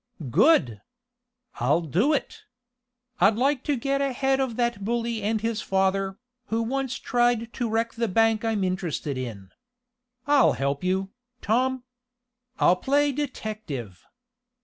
[0.31, 0.81] "Good!
[1.59, 2.45] I'll do it!
[3.19, 7.69] I'd like to get ahead of that bully and his father, who once tried to
[7.69, 9.51] wreck the bank I'm interested in.
[10.25, 11.11] I'll help you,
[11.43, 11.83] Tom!
[12.57, 14.03] I'll play detective!